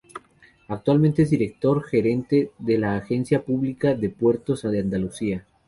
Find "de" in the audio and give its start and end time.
2.57-2.79, 3.93-4.09, 4.63-4.79